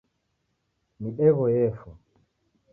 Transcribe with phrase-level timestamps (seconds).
[1.01, 1.93] Midegho yefwa.